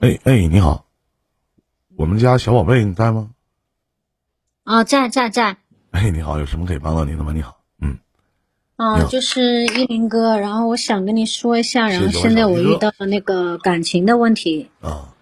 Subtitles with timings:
[0.00, 0.86] 哎哎，你好，
[1.94, 3.32] 我们家小宝贝你在吗？
[4.64, 5.58] 啊，在在在。
[5.90, 7.32] 哎，你好，有什么可以帮到您的吗？
[7.34, 7.98] 你好，嗯。
[8.76, 14.70] 啊，就是依林哥，然后我想跟你说一下，然后现在我遇到了那个感情的问题。
[14.80, 15.14] 啊。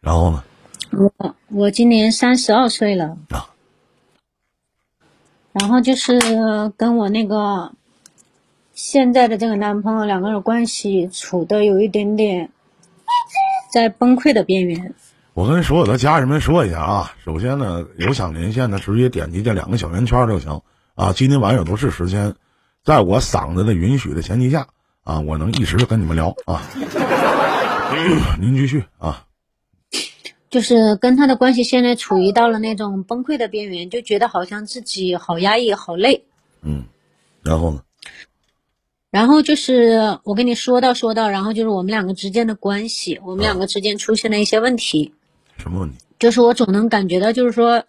[0.00, 0.44] 然后呢？
[0.92, 3.18] 我我今年三十二岁了。
[3.30, 3.50] 啊。
[5.50, 6.16] 然后就是
[6.76, 7.72] 跟我那个
[8.72, 12.50] 现在的这个男朋友两个人关系处的有一点点
[13.74, 14.94] 在崩溃的边缘。
[15.32, 20.60] 我跟所有的家人们说一下啊，首先呢，有想连线的直接点击这两个小圆圈就行
[20.94, 21.12] 啊。
[21.12, 22.36] 今天晚上有都是时间，
[22.84, 24.68] 在我嗓子的允许的前提下
[25.02, 26.62] 啊，我能一直跟你们聊啊。
[28.40, 29.24] 您继续啊。
[30.50, 36.26] 就是跟他的关系现在处于到了那种崩溃的边缘，就觉得好像自己好压抑、好累。
[36.62, 36.84] 嗯，
[37.42, 37.80] 然后呢？
[39.14, 45.14] 然后就是我跟你说到说到，然后就是我们两个之间的关系，我们两个之间出现了一些问题。
[45.56, 45.98] 什么问题？
[46.18, 47.84] 就是我总能感觉到，就是说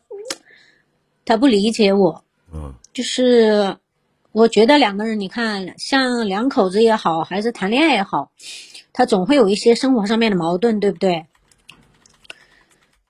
[1.25, 2.23] 他不理解我。
[2.53, 2.75] 嗯。
[2.93, 3.77] 就是
[4.33, 8.29] 我觉得两个人，你看，像两口子也好，还是谈恋爱也好，
[8.93, 11.25] 他总会有一些生活上面的矛盾，对不对？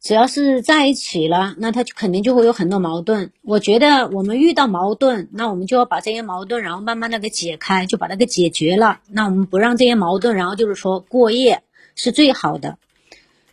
[0.06, 3.32] 只要是在一起了，那他就肯定就会有很多矛盾。
[3.42, 9.00] 我觉得我们遇到矛盾，那我们就要把这些矛盾，然后慢慢的给解开，就把它给解决了。
[9.10, 11.64] 那我们不让这些矛盾，然后就是说过夜
[11.96, 12.78] 是最好的。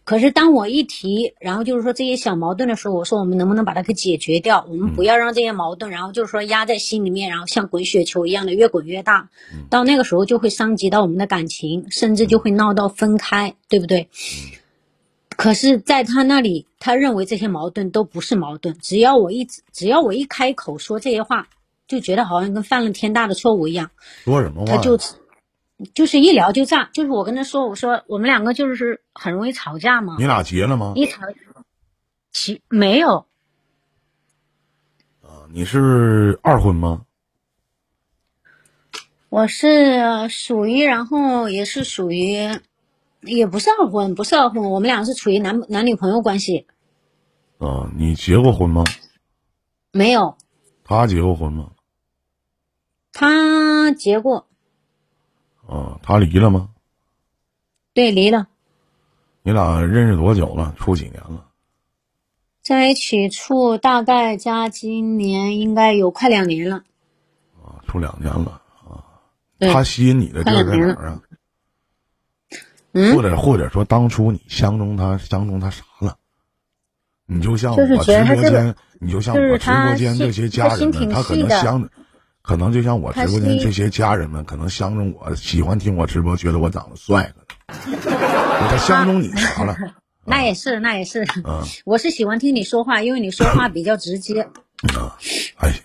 [0.05, 4.67] 可是当我一提，然后就是说这些小矛盾的时候，我说我们能不能把它给解决掉？
[4.69, 9.31] 我们不要让这些矛盾，然后就是说压在心里面，然后像滚雪球一样的越滚越大。
[9.71, 14.11] 到那个时候就会伤及到我们的感情，甚至就会闹到分开，对不对？
[15.43, 18.79] 可是，在他那里，他认为这些矛盾都不是矛盾。
[18.79, 21.49] 只要我一只要我一开口说这些话，
[21.89, 23.91] 就觉得好像跟犯了天大的错误一样。
[24.23, 24.77] 说什么话？
[24.77, 24.97] 他就
[25.95, 26.89] 就是一聊就炸。
[26.93, 30.15] 就是我跟他说，我说我们两个就是很容易吵架嘛。
[30.21, 30.93] 你俩结了吗？
[30.95, 31.23] 一吵，
[32.31, 33.27] 其没有。
[35.23, 37.03] 啊，你是二婚吗？
[39.29, 42.61] 我是属于，然后也是属于。
[43.23, 46.67] 也不是二婚，不是二婚，我们俩是处于男男女朋友关系。
[47.59, 48.85] 啊，你结过婚吗？
[49.93, 50.37] 没有。
[50.85, 51.71] 他结过婚吗？
[53.13, 54.47] 他结过。
[55.69, 56.71] 啊，他离了吗？
[57.95, 58.49] 对，离了。
[59.43, 60.75] 你俩认识多久了？
[60.79, 61.47] 处几年了？
[62.63, 66.85] 在一起处大概加今年应该有快两年了。
[67.63, 69.05] 啊，处两年了啊。
[69.61, 71.23] 他吸引你的地儿在哪儿啊？
[73.15, 76.17] 或者或者说，当初你相中他，相中他啥了？
[77.27, 81.89] 你就像我直播间，你就像我直播间这些家人们，他可能相，
[82.43, 87.33] 可能就像我直播间这些家人们，可能相中我，喜欢听我直播，觉得我长得帅
[87.69, 89.77] 他相中你啥了？
[90.27, 91.25] 那也是，那也是。
[91.45, 94.43] 嗯，我是喜欢听你说话，因为你说话比较直接。
[94.95, 95.17] 啊，
[95.57, 95.83] 还行。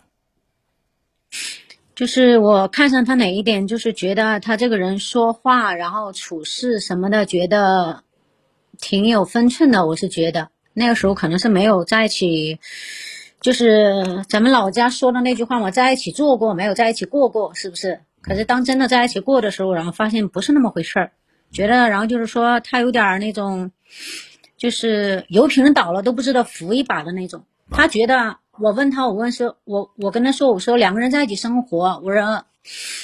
[1.98, 8.04] 就是我看上他哪一点，就是觉得他这个人说话，然后处事什么的，觉得
[8.80, 9.88] 挺有分寸的。
[9.88, 12.60] 我是觉得那个时候可能是没有在一起，
[13.42, 18.02] 就是咱们老家说的那句话嘛，在一起做过，没有在一起过过，是不是？
[18.22, 21.12] 可是当真的在一起过的时候，然后发现不是那么回事儿，
[21.52, 23.72] 觉得然后就是说他有点那种，
[24.56, 28.38] 就是油瓶倒了都不知道扶一把的那种，他觉得。
[28.60, 32.46] 我问他，我问说，我我跟他说，我说两个人在一起生活，我说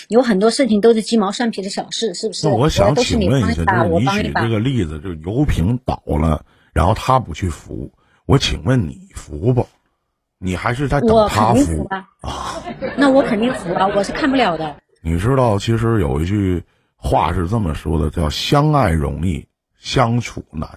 [0.10, 2.48] 有很多事情都是鸡毛蒜皮的小事，是不是？
[2.48, 7.92] 那我想请问一下，就是你举这个例子，就是油瓶倒了，然后他不去扶，
[8.26, 9.68] 我请问你扶不？
[10.40, 12.06] 你还是在等他扶啊？
[12.98, 14.76] 那我肯定扶啊，我是看不了的。
[15.02, 16.64] 你知道，其实有一句
[16.98, 19.46] 话是这么说的，叫“相爱容易
[19.78, 20.68] 相处难”，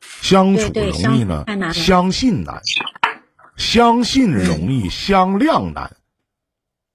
[0.00, 1.44] 相处容易呢，
[1.74, 2.62] 相信难。
[3.62, 5.96] 相信容易，相谅难。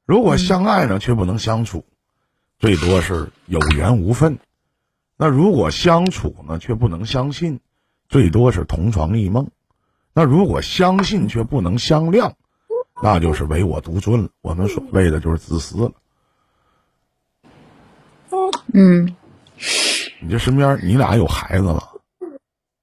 [0.06, 1.86] 如果相爱呢，却不能相处，
[2.60, 4.38] 最多是有缘无分。
[5.16, 7.62] 那如果相处呢，却不能相信，
[8.10, 9.50] 最多是同床异梦。
[10.14, 12.34] 那如果相信却不能相谅，
[13.02, 14.30] 那就是唯我独尊了。
[14.42, 15.92] 我们所谓的就是自私了。
[18.74, 19.16] 嗯，
[20.20, 21.94] 你这身边你俩有孩子了？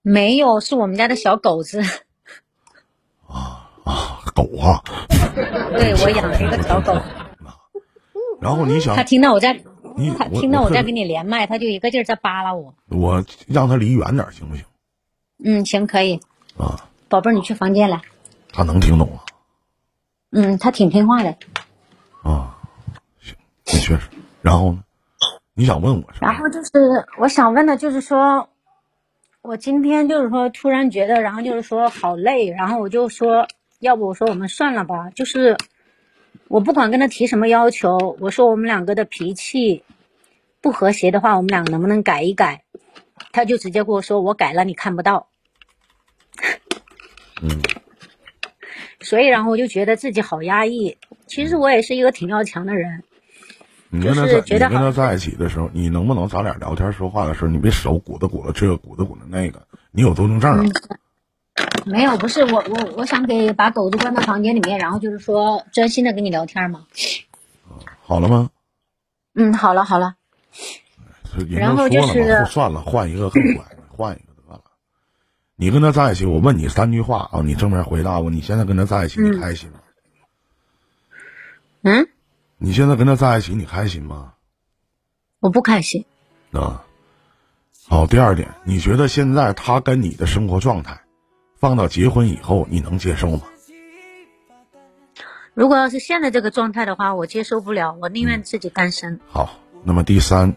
[0.00, 1.82] 没有，是我们家的小狗子。
[3.84, 3.92] 啊。
[3.92, 4.82] 啊，狗啊！
[5.76, 6.92] 对我养了一个小狗。
[8.40, 9.58] 然后你想，他听到我在，
[9.96, 12.75] 你他听到我在跟你连麦，他就一个劲儿在扒拉我。
[12.88, 14.64] 我让他离远点行不行？
[15.44, 16.20] 嗯，行，可以。
[16.58, 18.00] 啊，宝贝儿，你去房间来。
[18.52, 19.25] 他能听懂啊？
[20.31, 21.31] 嗯，他挺听话的。
[22.22, 22.58] 啊，
[23.20, 23.34] 行，
[23.64, 24.08] 的确是。
[24.42, 24.82] 然后呢？
[25.54, 26.04] 你想问我？
[26.20, 26.70] 然后就是
[27.19, 28.48] 我想问的，就是说，
[29.42, 33.46] 我今天就是说突然觉得，然后就是说好累，然后我就说，
[33.84, 35.58] 要不我说我们算了吧，就是
[36.48, 39.84] 我不管跟他提什么要求，我说我们两个的脾气
[40.62, 42.64] 不和谐的话，我们俩能不能改一改？
[43.31, 45.28] 他就直接跟我说，我改了，你看不到。
[47.42, 47.60] 嗯。
[49.00, 50.96] 所以，然后我就觉得自己好压抑。
[51.26, 53.02] 其实我也是一个挺要强的人。
[53.90, 59.62] 你跟他在你跟他在一起的时候，你能不能咱俩聊天说话的时候，你别手鼓捣鼓捣这个鼓捣鼓捣那个？
[59.90, 60.64] 你有多动症啊？
[61.86, 66.86] 没有，不是我我我想给把狗子关到房间里面，然后就是说专心的跟你聊天嘛。
[68.02, 68.50] 好了吗？
[69.34, 70.14] 嗯，好了好了。
[71.50, 74.62] 然后就是算了，换一个更乖的，换一个得了。
[75.56, 78.31] 你跟他在一起，我问你三句话啊，你正面回答我。
[78.31, 79.81] 你现在跟他在一起，你开心吗？
[81.82, 82.08] 嗯。
[82.56, 84.34] 你现在跟他在一起，你开心吗？
[85.40, 86.04] 我不开心。
[86.52, 86.84] 啊，
[87.88, 88.06] 好。
[88.06, 91.00] 第二点，你觉得现在他跟你的生活状态，
[91.64, 93.44] 放到结婚以后，你能接受吗？
[95.55, 99.19] 如果要是现在这个状态的话，我接受不了，我宁愿自己单身。
[99.26, 100.56] 好，那么第三，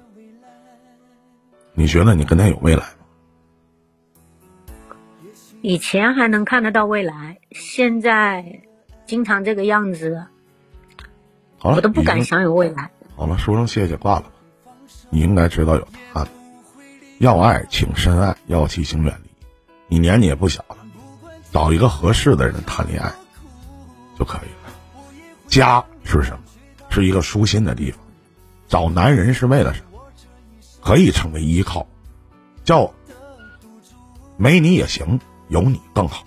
[1.73, 2.89] 你觉得你跟他有未来吗？
[5.61, 8.63] 以前还能看得到未来，现在
[9.05, 10.25] 经常这个样子。
[11.57, 12.91] 好了，我都不敢想有未来。
[13.15, 14.31] 好了，说声谢谢，挂了吧。
[15.09, 16.27] 你应该知道有答案。
[17.19, 19.29] 要爱，请深爱；要妻，请远离。
[19.87, 20.75] 你年纪也不小了，
[21.51, 23.11] 找一个合适的人谈恋爱
[24.17, 24.73] 就可以了。
[25.47, 26.39] 家是什么？
[26.89, 27.99] 是一个舒心的地方。
[28.67, 29.99] 找男人是为了什么？
[30.81, 31.87] 可以成为依靠。
[32.63, 32.93] 叫
[34.35, 36.23] 没你也行，有你更好。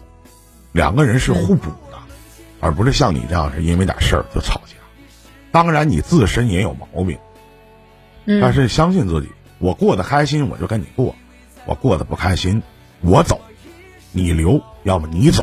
[0.72, 1.98] 两个人是互补的，
[2.60, 4.74] 而不是像你这样是因为点事儿就吵架。
[5.52, 7.18] 当然，你自身也有毛病，
[8.40, 9.28] 但是相信自己。
[9.58, 11.14] 我过得开心，我就跟你过；
[11.66, 12.62] 我过得不开心，
[13.00, 13.40] 我走，
[14.12, 15.42] 你留，要么你走，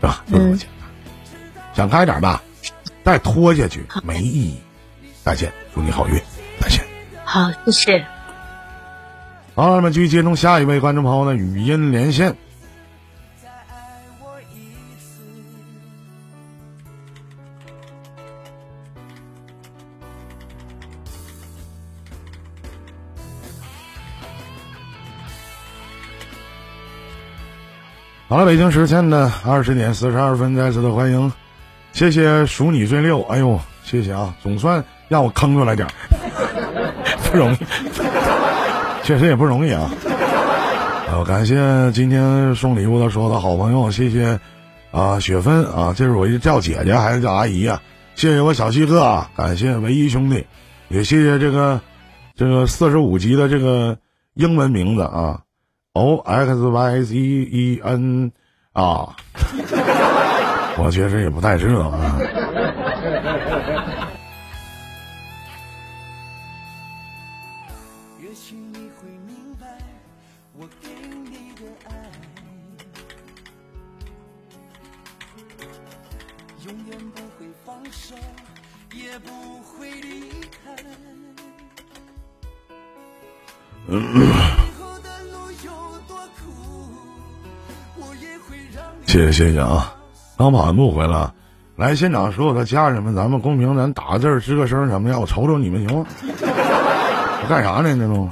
[0.00, 0.24] 是吧？
[0.30, 0.88] 就这么简单。
[1.74, 2.42] 想开点吧，
[3.04, 4.58] 再拖下去没意义。
[5.24, 6.14] 再见，祝你好运，
[6.60, 6.84] 再见。
[7.24, 8.06] 好，谢谢。
[9.54, 12.36] 好，那么继续接通下一位观众朋友的语音连线。
[28.28, 31.32] 好了，北京时间的二十点四十二分，再次的欢迎，
[31.94, 35.92] 谢谢数你最六，哎呦，谢谢啊，总算让我坑出来点儿
[37.32, 37.56] 不容易，
[39.02, 39.90] 确实也不容易啊。
[41.10, 44.38] 呃，感谢今天送礼物的所有的好朋友，谢谢
[44.90, 47.80] 啊，雪芬啊，这是我叫姐姐还是叫阿姨啊？
[48.14, 50.44] 谢谢我小西哥，啊，感谢唯一兄弟，
[50.88, 51.80] 也谢谢这个
[52.36, 53.96] 这个四十五级的这个
[54.34, 55.40] 英文名字啊。
[55.98, 58.30] O X Y Z E N
[58.72, 59.16] 啊，
[60.78, 62.20] 我确实也不太知道啊。
[89.08, 89.94] 谢谢谢谢啊！
[90.36, 91.32] 刚跑完步回来，
[91.76, 96.06] 来现场所有的家人们，咱们公屏咱打个字儿吱个声什么的，我瞅瞅你们行吗？
[97.48, 97.96] 干啥呢？
[97.96, 98.28] 这都。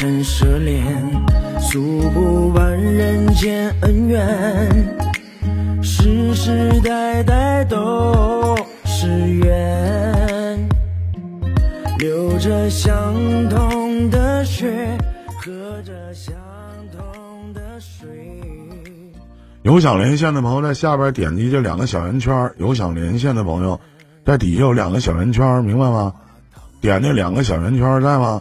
[0.00, 0.82] 成蛇脸，
[1.60, 1.78] 诉
[2.14, 4.98] 不完人间恩怨，
[5.82, 10.68] 世世代代都是缘，
[11.98, 13.12] 流着相
[13.50, 14.96] 同的血，
[15.36, 15.52] 喝
[15.82, 16.34] 着相
[16.96, 18.08] 同的水
[19.60, 23.78] 有想连线的朋友在下边点击这两个小圆圈，有想连线的朋友
[24.24, 26.14] 在底下有两个小圆圈，明白吗？
[26.80, 28.40] 点那两个小圆圈在吗？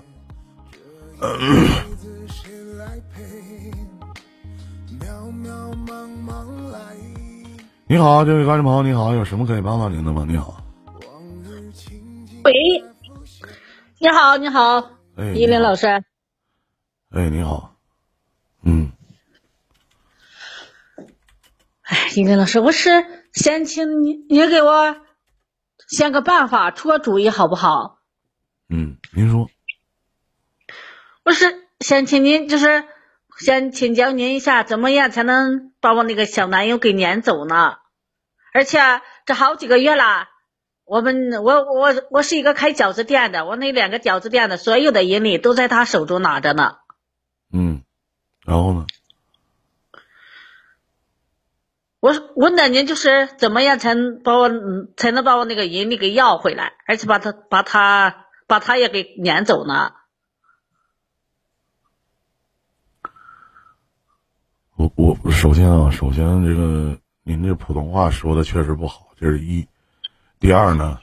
[7.88, 10.23] 你好，这位观众朋友，你好，有什么可以帮到您的吗？
[10.25, 10.63] 你好。
[12.45, 12.53] 喂，
[13.97, 14.77] 你好，你好，
[15.17, 15.88] 哎依林老师。
[17.09, 17.75] 哎，你好。
[18.63, 18.93] 嗯。
[21.81, 24.95] 哎，依林老师，我是先请你，你给我
[25.89, 27.99] 想个办法，出个主意好不好？
[28.69, 29.49] 嗯，您说。
[31.29, 31.45] 我是
[31.79, 32.86] 想请您，就是
[33.38, 37.77] 想请教您一下，怎么样才能把我那个小男友给撵走呢？
[38.51, 38.79] 而且
[39.27, 40.27] 这好几个月了，
[40.86, 46.77] 我们我我我是一个开饺子店的，我那两个饺子店的所有的盈利都在他手中拿着呢。
[47.53, 47.83] 嗯，
[48.43, 48.88] 然后呢？
[52.00, 54.50] 我问的您就是怎么样才能把我
[54.98, 59.93] 才能把我那个盈利给要回来，而且把他把他把他也给撵走呢？
[64.79, 69.67] 我我首先啊，首先这个您这普通话说的确实不好，这是一。
[70.39, 71.00] 第二呢，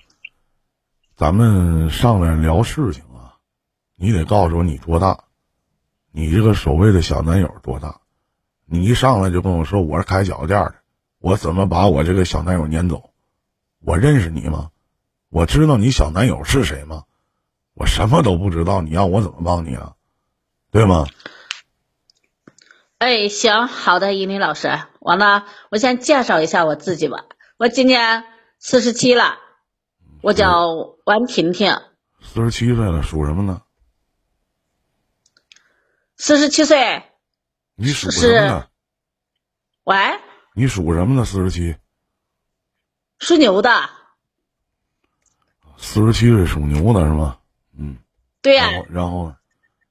[1.15, 3.37] 咱们上来聊事情啊，
[3.97, 5.25] 你得告诉我你多大，
[6.13, 8.01] 你这个所谓的小男友多大？
[8.65, 10.75] 你一上来就跟我说我是开饺子店的。
[11.19, 13.11] 我怎么把我这个小男友撵走？
[13.81, 14.71] 我认识你吗？
[15.29, 17.05] 我知道你小男友是谁吗？
[17.75, 19.95] 我什么都不知道，你让我怎么帮你啊？
[20.71, 21.07] 对吗？
[22.99, 24.69] 哎，行，好的，依林老师，
[25.01, 27.27] 完了，我先介绍一下我自己吧。
[27.59, 28.25] 我今年
[28.59, 29.37] 四十七了，
[30.23, 31.79] 我叫王婷婷。
[32.23, 33.61] 四十七岁了，属什么呢？
[36.17, 37.03] 四十七岁。
[37.75, 38.69] 你属什么呢？
[39.85, 39.95] 喂。
[40.55, 41.27] 你属什么呢？
[41.27, 41.77] 四十七，
[43.19, 43.91] 属牛的。
[45.77, 47.39] 四十七岁属牛的是吗？
[47.79, 47.99] 嗯，
[48.41, 48.71] 对呀。
[48.89, 49.37] 然后呢？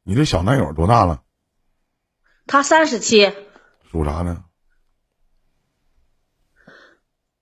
[0.02, 1.22] 你的小男友多大了？
[2.46, 3.34] 他三十七。
[3.92, 4.44] 属啥呢？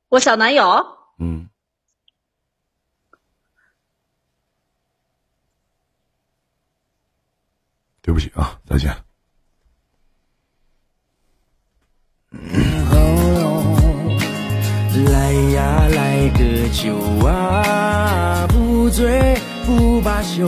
[0.10, 0.86] 我小男友。
[1.19, 1.50] 嗯。
[8.01, 8.93] 对不起啊，再见。
[15.05, 16.95] 来呀，来个酒
[17.25, 20.45] 啊，不醉不罢休，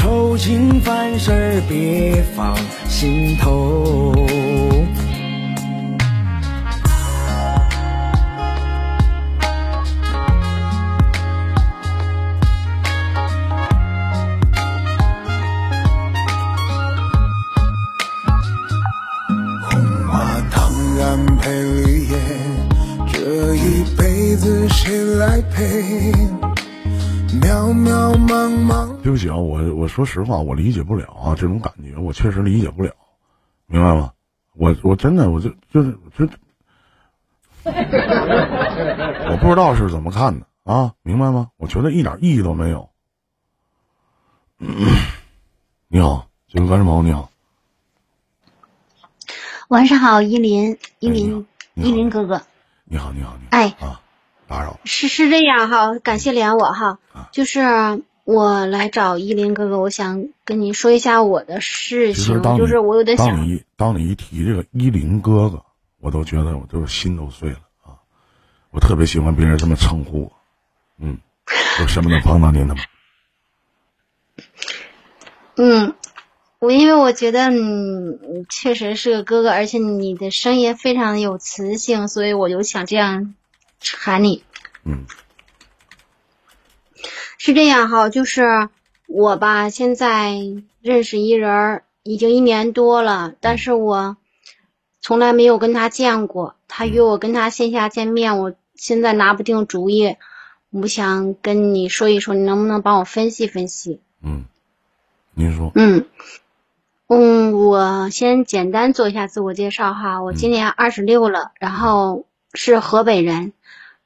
[0.00, 2.56] 愁情烦事别放
[2.88, 4.49] 心头。
[30.00, 32.90] 说实话，我理解不了啊，这种感觉我确实理解不了，
[33.66, 34.12] 明白吗？
[34.54, 36.26] 我我真的我就就是就，
[37.64, 41.50] 我不知道是怎么看的啊，明白吗？
[41.58, 42.88] 我觉得一点意义都没有。
[45.88, 47.30] 你好，这位观众朋友，你好。
[49.68, 52.40] 晚上好，依林，依林，依林哥哥。
[52.84, 53.48] 你好，你好，你好。
[53.50, 54.00] 哎啊，
[54.48, 54.80] 打扰。
[54.84, 56.98] 是是这样哈，感谢连我哈，
[57.32, 58.02] 就是
[58.32, 63.26] 我来找依林哥哥，我想跟你说一下我的事情，就是我有点想。
[63.28, 65.64] 当你当你一提这个依林哥哥，
[66.00, 67.98] 我都觉得我都心都碎了啊！
[68.70, 70.32] 我特别喜欢别人这么称呼我，
[70.98, 71.18] 嗯，
[71.80, 72.80] 有什么能帮到您的吗？
[75.56, 75.94] 嗯。
[76.60, 83.34] 我因为我觉得你确实是个哥哥，而且你的声音非常有磁性，所以我就想这样
[83.96, 84.44] 喊你。
[84.84, 85.06] 嗯，
[87.42, 88.68] 是这样哈，就是
[89.08, 90.34] 我吧，现在
[90.82, 94.18] 认识一人已经一年多了，但是我
[95.00, 96.54] 从来没有跟他见过。
[96.68, 100.16] 他约我跟他线下见面，我现在拿不定主意。
[100.68, 104.00] 我想跟你说一说，你能不能帮我分析分析？
[104.22, 104.44] 嗯，
[105.32, 105.72] 您说。
[105.74, 106.04] 嗯。
[107.06, 113.54] 嗯，我先简单做一下自我介绍哈，我今年二十六了，然后是河北人，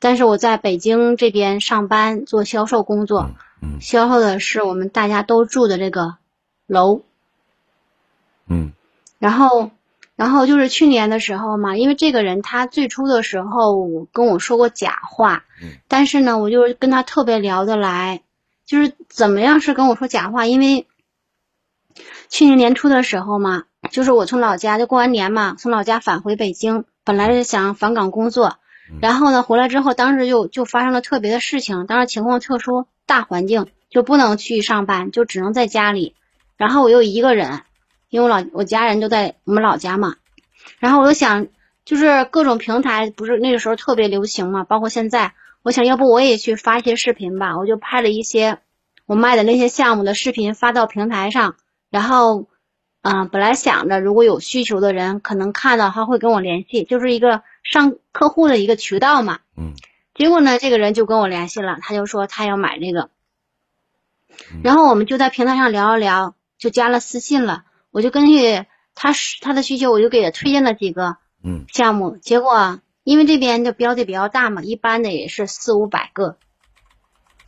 [0.04, 3.30] 但是我在北京这边上班做销售工作，
[3.80, 6.18] 销售的是我们大家都住的这个
[6.66, 7.00] 楼，
[8.46, 8.74] 嗯，
[9.18, 9.70] 然后，
[10.14, 15.44] 然后就是去年的时候嘛，因为这个人他最初的时候跟我说过假话，
[15.88, 18.20] 但是呢，我就跟他特别聊得来，
[18.66, 20.86] 就是怎么样是跟我说假话，因为。
[22.28, 28.58] 去年年初的时候嘛，就是我从老家就过完年嘛，从老家返回北京，本来是想返岗工作，
[29.00, 36.14] 然后呢回来之后，当时就就发生了特别的事情，当时情况特殊，大环境就不能去上班，就只能在家里，
[36.56, 37.62] 然后我又一个人，
[38.08, 40.16] 因为我老我家人都在我们老家嘛，
[40.78, 41.46] 然后我就想，
[41.84, 48.58] 就是各种平台不是那个时候特别流行嘛，包括现在，我想要不我也去发一些视频吧，我就拍了一些
[49.06, 51.56] 我卖的那些项目的视频发到平台上。
[51.90, 52.48] 然后，
[53.04, 59.40] 嗯，本来想着如果有需求的人可能看到他会跟我联系，就是一个上客户的一个渠道嘛。
[59.58, 59.74] 嗯。
[60.14, 63.10] 结果呢，这个人就跟我联系了，他就说他要买这个。
[64.62, 67.64] 然后我们就在平台上聊了聊，就加了私信了。
[67.90, 72.16] 我就根据他他的需求，我就给他推荐了几个嗯项目。
[72.16, 76.38] 结果因为这边的标的比较大嘛，一般的也是四五百个，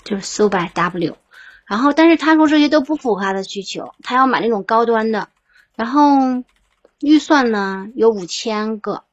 [0.05, 1.17] 就是四五百 W。
[1.65, 5.29] 然后，但是他说这些都不符合他的需求，他要买那种高端的。
[5.77, 6.43] 然后
[7.01, 9.05] 预算呢有五千个。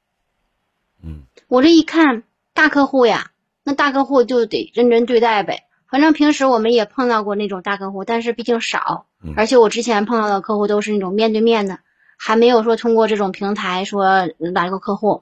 [1.04, 3.32] 嗯，我这一看大客户呀，
[3.64, 5.66] 那大客户就得认真对待呗。
[5.90, 9.06] 反正平时我们也碰到过那种大客户，但是毕竟少，
[9.36, 11.78] 而且我之前碰到的客户都是那种面对面的，
[12.18, 15.22] 还没有说通过这种平台说来过客户，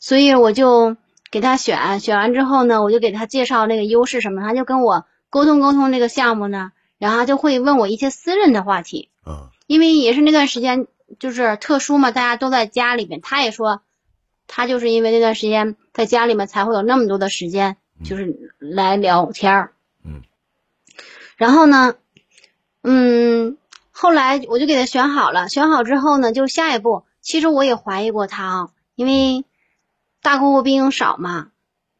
[0.00, 0.96] 所以我就
[1.30, 10.86] 给他选，选完之后呢，我就给他介绍那个优势什么，他就跟我沟通沟通这个项目呢，然后他就会问我一些私人的话题，啊，因为也是那段时间
[11.18, 13.82] 就是特殊嘛，大家都在家里面，他也说
[14.46, 19.72] 他就是因为那段时间在家里面才会有那么多的时间，就是来聊天儿。
[20.04, 20.22] 嗯，
[21.36, 21.94] 然后呢，
[22.82, 23.56] 嗯，
[23.90, 29.44] 后来我就给他选好了，选好之后呢，就下一步，其实我也怀疑过他啊，因为
[30.20, 31.48] 大客户毕竟少嘛。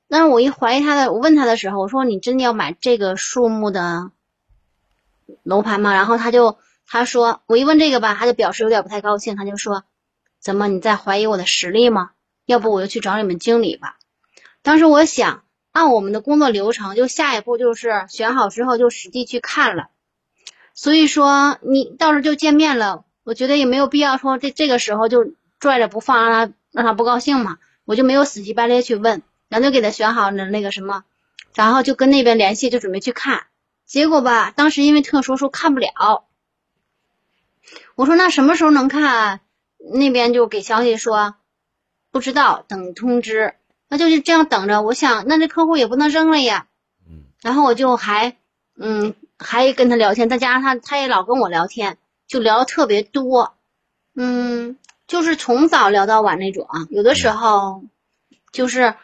[0.07, 4.11] 但是我一怀疑他的，我问他的时候，我说你真的要买这个数目的
[5.43, 5.95] 楼盘吗？
[5.95, 9.85] 然后他就他说，我一问这个吧，他就表示有点不太高兴，他就说，
[10.41, 12.11] 怎么你在怀疑我的实力吗？
[12.47, 13.97] 要不我就去找你们经理吧。
[14.63, 15.43] 当时我想。
[15.75, 19.89] 按我们的工作流程，就下一步就是选好之后就实际去看了。
[20.73, 27.59] 所以说你到时候就见面了，我觉得也没有必要说这这个时候就拽着不放，让他让他不高兴嘛。
[27.85, 31.03] 我就没有死乞白赖去问，然后就给他选好了那个什么，
[31.57, 33.47] 然后就跟那边联系，就准备去看。
[33.85, 36.25] 结果吧，当时因为特殊说看不了，
[37.95, 39.41] 我说那什么时候能看？
[39.93, 41.35] 那边就给消息说
[42.11, 43.55] 不知道，等通知。
[43.89, 46.69] 那就是这样等着，我想那这客户也不能扔了呀。
[47.07, 48.37] 嗯，然后我就还
[48.77, 53.55] 嗯还跟他聊天，再加上他他也老跟我聊天，就聊的特别多，
[54.15, 56.87] 嗯，就是从早聊到晚那种啊。
[56.89, 57.85] 有的时候
[58.53, 58.95] 就是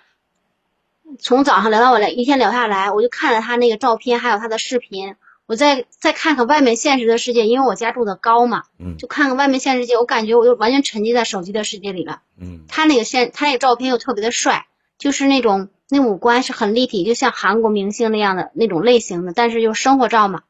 [1.19, 5.15] 从早上聊到晚来，一天聊下来，我就看着他那个照片，还有他的视频，
[5.51, 12.23] 我再再看看外面现实的世界，因为我家住的高嘛，嗯，就看看外面现实世界，我感觉我就完全沉浸在手机的世界里了。
[12.41, 14.69] 嗯，他那个现他那个照片又特别的帅。
[14.97, 20.43] 就是那种那五官是很立体，就像韩国明星那样的那种类型的，但是又生活照嘛。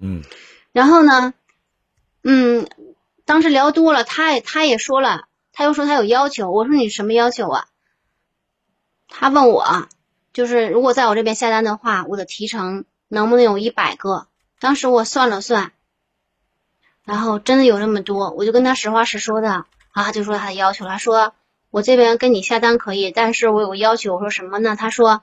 [0.00, 0.22] 嗯。
[0.70, 1.34] 然后呢，
[2.22, 2.66] 嗯，
[3.26, 6.52] 当时聊多了，他也他也说了，他又说他有要求。
[6.52, 7.66] 我说你什么要求啊？
[9.08, 9.88] 他问我，
[10.32, 14.26] 就是如果在我这边下单的话，我的提成能不能有一百个？
[14.58, 15.72] 当时我算了算，
[17.04, 21.34] 然后真的有那么多，我就跟他实话实说的啊，就说他的要求他，说。
[21.70, 24.76] 我这边跟你下单可以，但是我有个要求，我说什么呢？
[24.76, 25.22] 他说，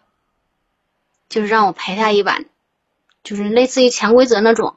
[1.29, 2.45] 就是让我陪他一晚，
[3.23, 4.75] 就是类似于潜规则那种。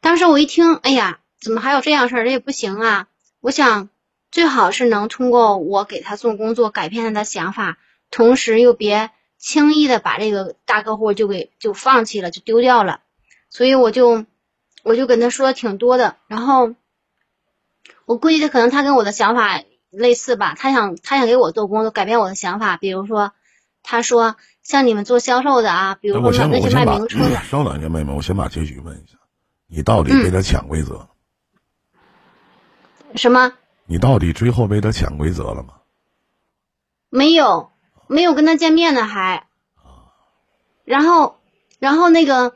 [0.00, 2.24] 当时我一听，哎呀，怎么还有这样事儿？
[2.24, 3.08] 这也不行啊！
[3.40, 3.88] 我想
[4.32, 7.78] 最好是能通过我给他做工作改变他的想法，
[8.10, 9.10] 同时又别
[9.42, 13.00] 轻易的把这个大客户就给就放弃了，就丢掉了。
[13.50, 14.24] 所以我就
[14.84, 16.74] 我就跟他说的挺多的，然后
[18.06, 19.62] 我估计他可能他跟我的想法。
[19.94, 22.78] 类似吧，他想他想给我做工作，改变我的想法。
[22.78, 23.32] 比如说，
[23.82, 27.36] 他说像你们做销售的啊，比如说那些卖名车的。
[27.42, 29.18] 稍等一下，妹妹，我先把结局问一下，
[29.66, 31.10] 你到底被他潜规则？
[33.16, 33.52] 什么？
[33.84, 35.74] 你到底最后被他潜规则了吗？
[37.10, 37.71] 没有，
[38.12, 39.46] 没有跟他见面呢，还。
[40.84, 41.36] 然后，
[41.78, 42.52] 然后那个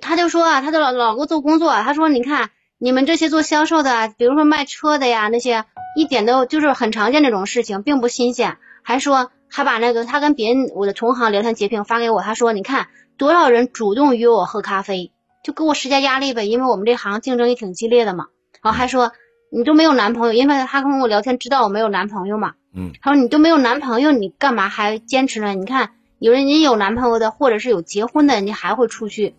[0.00, 5.64] 他就说啊，他的老老给我做工作，他说你看你们这些做销售的，比如说卖车的呀那些。
[5.96, 8.58] 一点都就是很常见这种事情，并不新鲜。
[8.84, 15.10] 还说还把那个他跟别人我的同行聊天截屏发给我，他说你看多少人主动约我喝咖啡，
[15.42, 18.28] 就给我施加压力呗，因为我们这行竞争也挺激烈的嘛。
[18.62, 19.10] 然后还说
[19.50, 22.52] 你都没有男朋友，因为他跟我聊天知道我没有男朋友嘛。
[22.72, 22.92] 嗯。
[23.00, 25.54] 他说你都没有男朋友，你干嘛还坚持呢？
[25.54, 29.34] 你看有人你有男朋友的，或者是有结婚的，你还会出去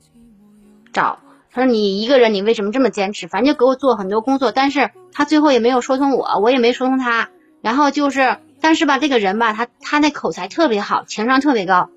[0.93, 1.19] 找。
[1.51, 3.27] 他说你一个人，你为什么这么坚持？
[3.27, 7.29] 反正就给我做很多工作，但是他最后也没有说通我，我也没说通他。
[7.61, 11.89] 然后就是，但是吧，这个人吧，他他那口才特别好，情商特别高。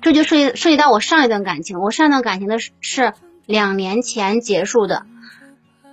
[0.00, 3.12] 这就涉及涉及到我上一段感情，我上一段感情的是是
[3.44, 5.04] 两年前结束的。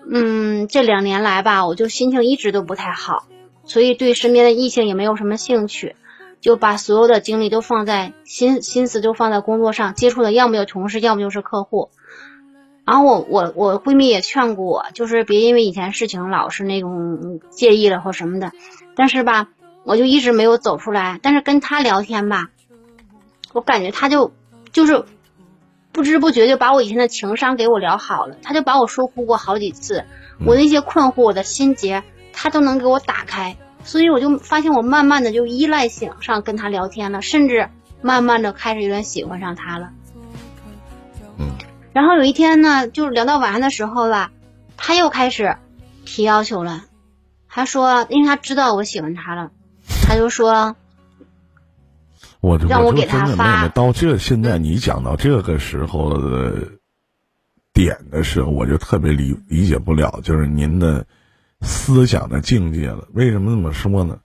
[0.09, 3.27] 嗯，这两年来吧，我就心情一直都不太好，
[3.69, 5.95] 所以对身边的异性也没有什么兴趣，
[6.41, 11.89] 就把所有的精力都放在心心思都放在工作上，接触的要么有同事，要么就是客户。
[12.83, 18.51] 然后我我我闺蜜也劝过我，就是别因为以前事情老是那种介意了或什么的。
[18.95, 19.49] 但是吧，
[19.83, 21.19] 我就一直没有走出来。
[21.21, 22.49] 但是跟她聊天吧，
[23.53, 24.33] 我感觉她就
[24.71, 25.05] 就是
[25.91, 30.05] 不知不觉就把我以前的情商给我聊好了，她就把我说哭过好几次，
[30.43, 32.03] 我那些困惑、我的心结，
[32.33, 37.69] 他都能给我打开，所以我就发现我慢慢的就依赖性上跟他聊天了，甚至
[38.01, 39.91] 慢慢的开始有点喜欢上他了。
[41.37, 41.47] 嗯。
[41.93, 44.31] 然后有一天呢，就聊到晚上的时候吧，
[44.77, 45.57] 他又开始
[46.05, 46.85] 提要求了，
[47.47, 49.51] 他说，因为他知道我喜欢他了，
[50.07, 50.75] 他就说。
[52.41, 53.67] 我让我给他发。
[53.67, 56.69] 到这现在你讲到这个时候的
[57.73, 61.05] 点的时候，我就特别理理解不了，就是您的
[61.61, 63.07] 思想的境界了。
[63.13, 64.19] 为什么这么说呢？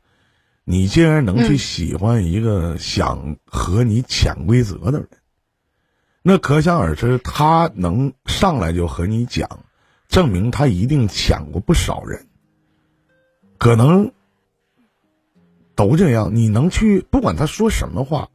[0.64, 5.09] 你既然能去喜欢一个想和你潜规则的人，
[6.23, 9.61] 那可想而知，他能上来就和你讲，
[10.09, 12.27] 证明他一定潜过不少人，
[13.59, 14.12] 可能。
[15.77, 18.29] 都这样，你能去不管他说什么话，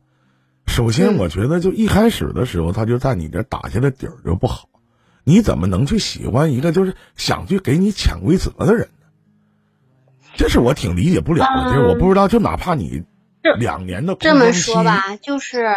[0.68, 4.68] 首先我觉得就一开始的时候他就在你这打下的底儿就不好，
[5.30, 9.08] 你怎么能去喜欢一个就是想去给你潜规则的人呢？
[10.36, 13.04] 这是我挺理解不了的，就是我不知道，就哪怕你
[13.60, 15.68] 两年的这么说吧，就是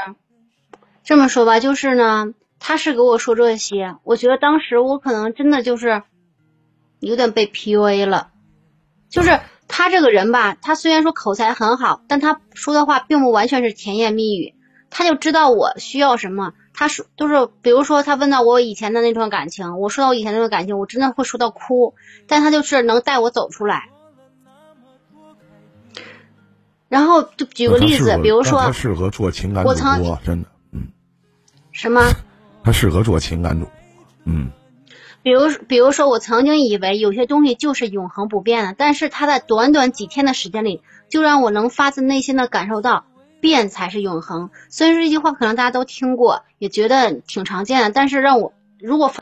[1.05, 6.03] 这么说吧，就是呢，他是给我说这些，我觉得当时我可能真的就是
[6.99, 8.31] 有点被 PUA 了，
[9.11, 9.39] 就是。
[9.75, 14.55] 他这个人吧，他虽然说口才很好，但他说的话并不完全是甜言蜜语。
[14.91, 21.95] 他就知道我需要什么，他说就是，比如说他问到我以前的那段感情，我说到我以前那段感情，我真的会说到哭，
[22.27, 23.91] 但他就是能带我走出来。
[26.89, 30.89] 然后就举个例子，比如说他适合做情感主播，真的，嗯。
[31.73, 32.03] 什么？
[32.63, 33.73] 他适合做情感主播，
[34.25, 34.51] 嗯。
[35.23, 43.05] 比如，比如说，我曾经以为有些东西就是永恒不变的，但是他在短短几天的时间里，就让我能发自内心的感受到
[43.43, 44.51] 变才是永恒。
[44.71, 49.13] 虽然说这句话可能大家都听过，也觉得挺常见的，但是让我如果，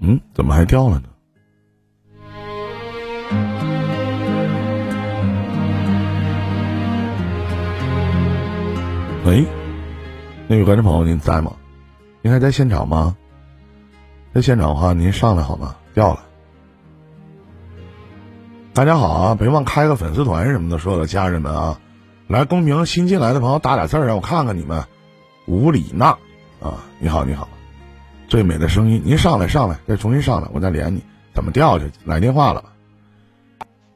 [0.00, 1.04] 嗯，怎么还掉了呢？
[9.24, 9.46] 喂，
[10.48, 11.52] 那位观众朋友，您在吗？
[12.22, 13.16] 您还在现场吗？
[14.34, 15.76] 在现场的话，您上来好吗？
[15.94, 16.24] 掉了。
[18.74, 21.80] 大家好啊，别忘开个粉丝团什么的，所有的家人们啊，
[22.34, 24.82] 来公屏新进来的朋友打俩字儿让我看看你们。
[25.46, 26.18] 吴李娜
[26.60, 27.48] 啊，你好你好，
[28.26, 31.00] 最美的声音，您上来上来，再重新上来，我再连你。
[31.32, 31.92] 怎么掉下去？
[32.04, 32.64] 来电话了？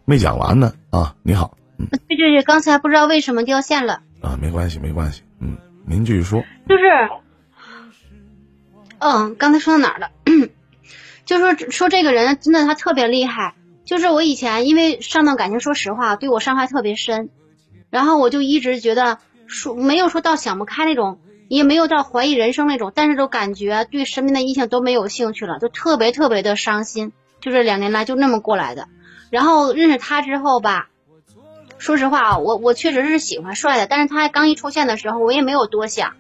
[0.05, 1.17] 没讲完呢啊！
[1.25, 6.41] 你好，嗯，对对对，刚才不知道为什么掉线了啊，没关系没关系，嗯，您继续说。
[6.69, 6.85] 就是。
[9.01, 10.11] 嗯，刚才说到哪儿了？
[11.27, 13.57] 就说说这个人真的他特别厉害。
[13.85, 17.31] 就是我以前因为上段感情，说实话对我伤害特别深，
[17.91, 27.13] 然后我就一直觉得说没有说到想不开那种，也没有到怀疑人生那种，但是都感觉对身边的异性都没有兴趣了，就特别特别的伤心。
[27.41, 28.89] 就这两年来就那么过来的。
[29.31, 30.89] 然后认识他之后吧，
[31.79, 36.15] 说实话啊，我我确实是喜欢帅的，但是他刚一出现的时候，我也没有多想。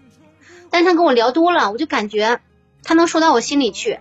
[0.70, 2.40] 但是他跟我聊多了，我就感觉。
[2.84, 3.98] 他能说到我心里去，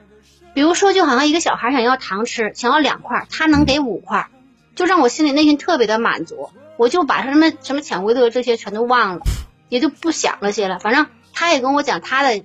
[0.54, 4.28] 比如说，就好像一个小孩想要糖吃，想要两块，他能给五块，
[4.76, 6.50] 就让我心里内心特别的满足。
[6.78, 9.26] 我就把什么什么潜规则这些全都忘了，
[9.70, 10.80] 也就不想那些了。
[10.80, 12.44] 反正他也跟我讲他的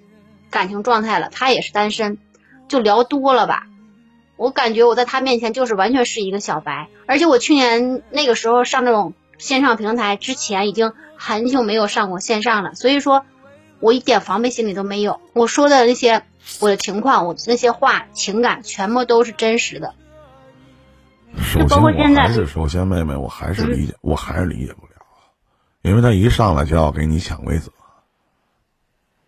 [0.51, 2.18] 感情状态了，他也是单身，
[2.68, 3.66] 就聊多了吧。
[4.37, 13.25] 我感觉我在他面前就是完全是一个小白，而且我去年那个时候上那种线上平台之前，已经很久没有上过线上了，所以说。
[13.85, 16.23] 我一点防备心理都没有，我说的那些
[16.61, 19.92] 我的情况，我那些话情感全部都是真实的。
[21.38, 24.92] 首先，我还是首先，妹妹，我还是理解，我还是理解不了，
[25.83, 27.71] 因为他一上来就要给你抢规则。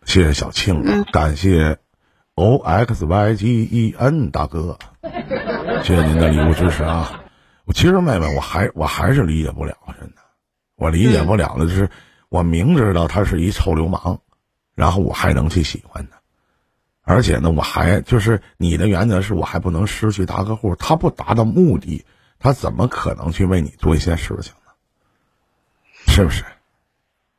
[0.05, 1.79] 谢谢小庆，感谢
[2.35, 4.79] O X Y G E N 大哥，
[5.83, 7.23] 谢谢您的礼物支持啊！
[7.65, 10.17] 我其实妹妹，我还我还是理解不了，真的，
[10.77, 11.89] 我理解不了的就是
[12.29, 14.21] 我明知道他是一臭流氓。
[14.75, 16.19] 然后我还能去喜欢他，
[17.05, 22.05] 而且呢，我还就是你的原则是我还不能失去大客户，他不达到目的，
[22.39, 24.73] 他怎么可能去为你做一些事情呢？
[26.07, 26.45] 是不是？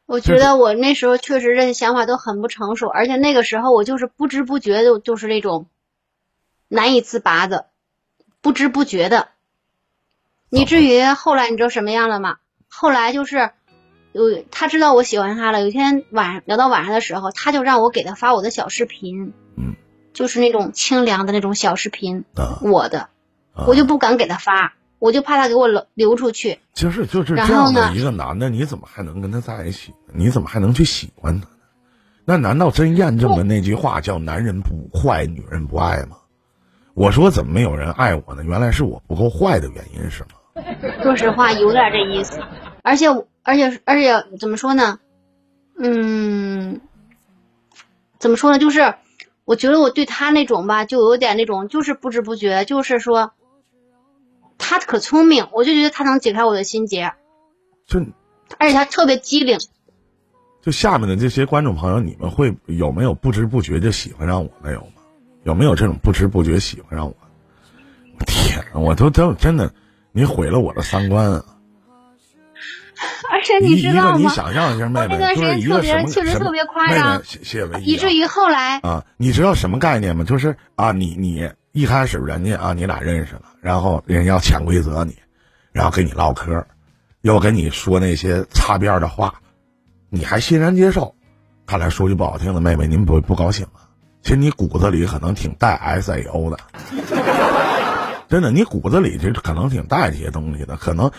[0.05, 5.67] 我觉得我那时候确实这些想法都很不成熟，而且那个时候我就是不知不觉的，就是那种
[6.67, 7.67] 难以自拔的，
[8.41, 9.29] 不知不觉的，
[10.49, 12.37] 以至于后来你知道什么样了吗？
[12.69, 13.51] 后来就是。
[14.23, 15.59] 有他知道我喜欢他了。
[15.59, 19.75] 有一天晚上聊到晚上的时候，他就让我给他发我的小视频，嗯，
[20.13, 22.23] 就是那种清凉的那种小视频，
[22.61, 23.09] 我的，
[23.67, 26.59] 我就不敢给他发，我就怕他给我流流出去。
[26.73, 29.93] 就是就是这样的一个男的，你怎么还能跟他在一起？
[30.13, 31.51] 你怎么还能去喜欢他呢？
[32.23, 36.15] 那难道真验证了那句话叫“男人不坏，女人不爱”吗？
[36.93, 38.43] 我说怎么没有人爱我呢？
[38.45, 40.29] 原来是我不够坏的原因，是吗？
[41.03, 42.39] 说实话，有点这意思。
[42.81, 43.07] 而且，
[43.45, 44.99] 而且，而且，怎么说呢？
[45.77, 46.81] 嗯，
[48.19, 48.57] 怎么说呢？
[48.57, 48.95] 就是
[49.45, 53.33] 我觉得我对他那种吧，就有点那种，就是不知不觉，就是说
[54.57, 57.13] 他可聪明，我就觉得他能解开我的心结。
[57.85, 57.99] 就，
[58.57, 59.59] 而且他特别机灵。
[60.61, 65.03] 就下面的这些观众朋友，你们会有没有不知不觉就喜欢上我的有吗？
[65.43, 67.15] 有没有这种不知不觉喜欢上我？
[68.17, 69.71] 我天，我都都真的，
[70.11, 71.45] 你毁了我的三观啊！
[73.31, 74.17] 而且你知道吗？
[74.17, 77.21] 你想象一下，妹妹，就是一个什么确实特别夸张，
[77.83, 80.23] 以至于后来啊，你知道什么概念吗？
[80.23, 85.15] 就是啊，你你一开始人家啊，你俩认识了，然后人家要潜规则你，
[85.71, 86.65] 然后跟你唠嗑，
[87.21, 89.33] 又跟你说那些擦边的话。
[90.09, 91.13] 你还欣然接受？
[91.65, 93.89] 看来说句不好听的，妹妹，您不不高兴啊？
[94.21, 96.57] 其实你骨子里可能挺带 S A O 的，
[98.29, 101.11] 真的，你骨子里这可能挺带这些东西的，可能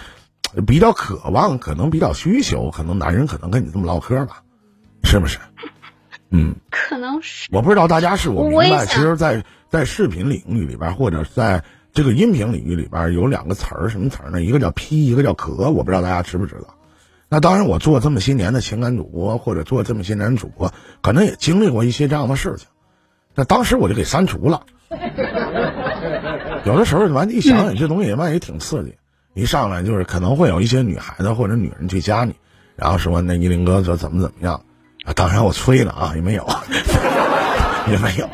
[0.66, 4.42] 比较渴望，可能比较需求，可能男人可能跟你这么唠嗑吧，
[5.04, 5.38] 是不是？
[6.30, 7.48] 嗯，可能是。
[7.52, 14.42] 我不知道大家是我明白，其实，在在视频领域里边，或者在这个音频领域里边，有两个词儿，什么词儿呢？
[14.42, 15.70] 一个叫 P，一个叫壳。
[15.70, 16.74] 我不知道大家知不知道。
[17.28, 22.66] 那当然，我做这么些年的情感主播，或者做这么些年主播，可能也经历过一些这样的事情。
[23.34, 24.62] 那当时我就给删除了。
[26.64, 28.96] 有的时候，完一想想这东西，万也挺刺激。
[29.36, 32.34] 一上来就是可能会有一些女孩子或者女人去加你，
[32.74, 34.62] 然后说那依林哥说怎么怎么样。
[35.04, 36.48] 啊，当然我吹了啊，也没有，
[37.92, 38.28] 也没有。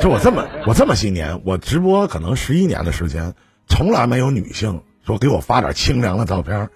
[0.00, 3.34] 就我这么我这么些年，我直播可能十一年的时间，
[3.68, 6.70] 从来没有女性说给我发点清凉的照片。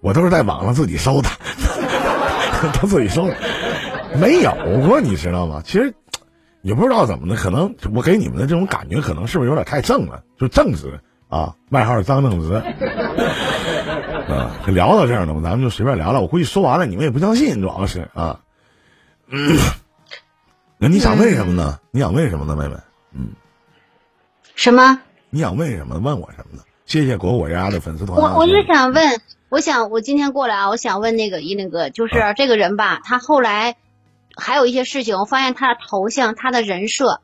[0.00, 1.28] 我都是在网上自己搜的，
[2.82, 3.36] 都自己搜的，
[4.20, 4.50] 没有
[4.86, 5.62] 过，你知道吗？
[5.64, 5.94] 其实
[6.62, 10.24] 也不知道怎么的，可能我给你们的这种感觉，可能是不是有点太正了？
[10.36, 12.62] 就正直啊，外号张正直啊。
[14.66, 16.20] 聊到这儿了咱们就随便聊聊。
[16.20, 18.40] 我估计说完了，你们也不相信，主要是啊。
[19.28, 19.56] 嗯
[20.78, 21.78] 那你想问什么呢？
[21.90, 22.74] 你想问什么呢，妹妹？
[23.12, 23.28] 嗯。
[24.54, 25.00] 什么？
[25.30, 25.98] 你想问什么？
[25.98, 26.62] 问我什么呢？
[26.84, 28.18] 谢谢果果丫的粉丝团。
[28.18, 29.20] 我我就想问。
[29.48, 33.76] 我想，我今天过来啊，我想问那个一那个，就是这个人吧，他后来
[34.36, 37.20] 还有一些事情，我发现他的头像、他的人设，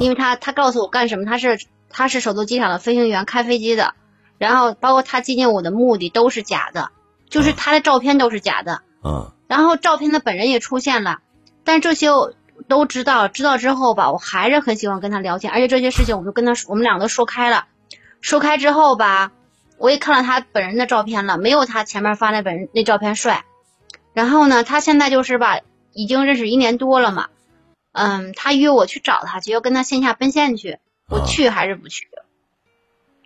[0.00, 1.58] 因为他他告诉我干什么，他是
[1.96, 3.94] 他是首都机场的飞行员，开飞机的，
[4.36, 6.90] 然后包括他接近我的目的都是假的，
[7.30, 11.20] 就是他的照片都是假的，嗯，然后照片的本人也出现了，
[11.62, 12.08] 但这些
[12.66, 17.66] 都知道，知道之后吧，我还是很喜欢跟他聊天，而且这些事情我就跟他我们俩都说开了，
[18.20, 19.30] 说开之后吧。
[19.76, 23.44] 我也看了他本人的照片了，没有他前面发那本人那照片帅。
[24.12, 25.58] 然后呢，他现在就是吧，
[25.92, 27.26] 已经认识一年多了嘛。
[27.92, 30.78] 嗯，他约我去找他，就要跟他线下奔现去。
[31.14, 32.08] 我去还是不去？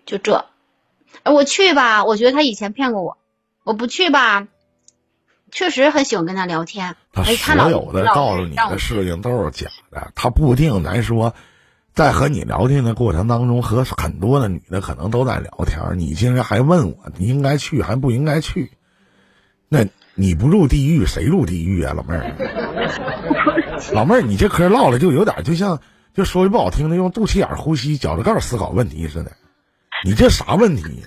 [0.06, 0.46] 就这，
[1.24, 2.04] 我去吧。
[2.04, 3.18] 我觉得他以前骗过我，
[3.64, 4.46] 我不去吧。
[5.50, 6.96] 确实很喜欢跟他聊天。
[7.12, 11.34] 他所有的告诉你的事情都是假的，他不定咱说。
[11.94, 18.70] 在和你聊天的过程当中，和很多的女的可能都在聊天，你竟然还问我你应该去还不应该去？
[19.68, 22.36] 那你不入地狱谁入地狱啊，老妹儿？
[23.92, 25.80] 老妹儿，你这嗑唠了就有点就像
[26.18, 29.30] 就说句不好听的，用肚脐眼呼吸，脚着盖思考问题似的。
[30.04, 31.06] 你这啥问题呀？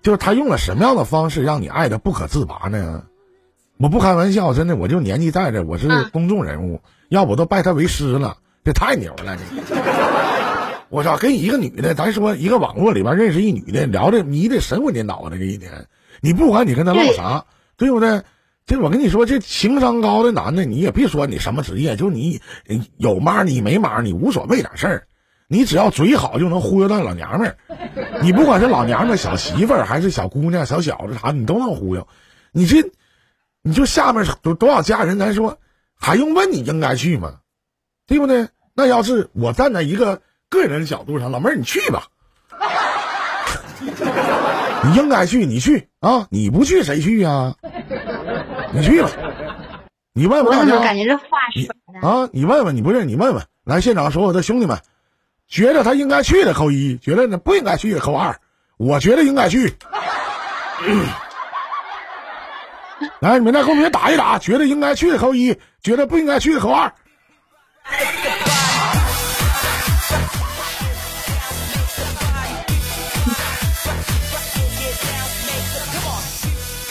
[0.00, 3.02] 就是他用了什么样的方式让你爱的不可自拔呢？
[3.78, 8.36] 我不开玩笑，真的，我就年纪在这，我是公众人物，要不都拜他为师了。
[8.64, 9.34] 这太牛了！
[9.34, 9.60] 你，
[10.88, 15.86] 我操，跟一个女的，咱说一个网络里边认识一女的，聊的迷的神魂颠倒的这一天，
[16.20, 17.44] 你不管你跟他唠啥，
[17.76, 18.22] 对不对？
[18.66, 22.40] 这我跟你说，这情商高的男的，你也别说你什么职业，就你
[22.96, 25.06] 有妈你没妈你无所谓点事儿，
[25.48, 27.56] 你只要嘴好就能忽悠到老娘们儿。
[28.22, 32.08] 你不管是老娘们、小媳妇儿还是小姑娘、小小子啥，你都能忽悠。
[32.52, 32.90] 你这，
[33.62, 35.58] 你就下面多多少家人，咱说
[35.94, 37.34] 还用问你应该去吗？
[38.06, 38.48] 对不对？
[38.74, 42.08] 那要是我站在一个个人的角度上，老妹儿你去吧，
[44.84, 46.26] 你应该去，你去啊！
[46.30, 47.54] 你不去谁去呀？
[48.74, 49.08] 你去吧，
[50.12, 50.82] 你问问大家。
[50.82, 51.24] 感觉这话
[52.02, 54.76] 啊，你问问，你不是你问问，来现场所有的兄弟们，
[55.46, 58.36] 觉得他应该去的扣一，觉得呢不应该去的扣二。
[58.76, 59.72] 我觉得应该去。
[63.20, 66.92] 来，你们在公屏打一打，觉得应该去的扣一，觉得不应该去的扣二。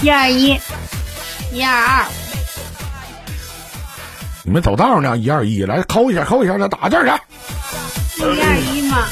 [0.01, 0.59] 一二一，
[1.53, 2.05] 一二二，
[4.43, 7.11] 你们走道呢，一二一，来扣一下，扣一下，来打这儿去。
[8.17, 9.05] 一二一嘛。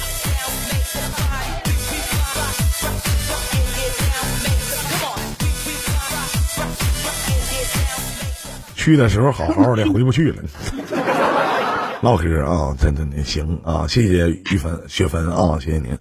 [8.76, 10.42] 去的时候好好的，回不去了。
[12.02, 15.96] 唠嗑啊，真真的行啊，谢谢玉芬雪芬啊，谢谢您。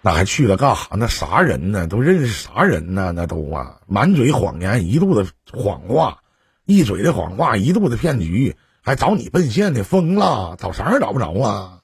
[0.00, 0.96] 那还去了干哈？
[0.96, 1.86] 那啥人呢？
[1.88, 3.12] 都认识啥人呢？
[3.12, 6.18] 那都啊，满嘴谎言，一肚子谎话，
[6.64, 11.80] 一嘴的谎话，一肚子骗局，还找你奔现的，疯了，找啥也找不着啊，